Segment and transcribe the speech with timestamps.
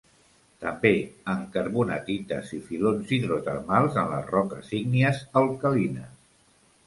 [0.61, 0.91] També
[1.33, 6.17] en carbonatites i filons hidrotermals en les roques ígnies alcalines.